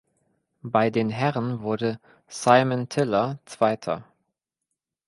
Bei 0.63 0.89
den 0.89 1.11
Herren 1.11 1.61
wurde 1.61 1.99
Simen 2.25 2.89
Tiller 2.89 3.37
Zweiter. 3.45 4.03